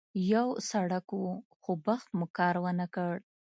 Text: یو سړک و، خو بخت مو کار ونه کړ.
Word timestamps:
یو 0.33 0.47
سړک 0.69 1.07
و، 1.21 1.23
خو 1.61 1.71
بخت 1.85 2.07
مو 2.17 2.25
کار 2.37 2.55
ونه 2.63 2.87
کړ. 2.95 3.13